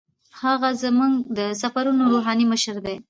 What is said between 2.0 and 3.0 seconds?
روحاني مشر دی.